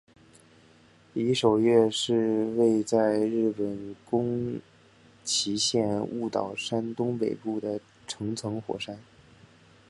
[1.13, 4.59] 夷守岳是位在日本宫
[5.23, 8.97] 崎县雾岛山东北部的成层火山。